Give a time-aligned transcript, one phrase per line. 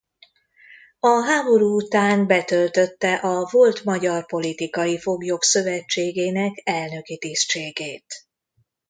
[0.99, 8.05] A háború után betöltötte a Volt Magyar Politikai Foglyok Szövetségének elnöki tisztségét.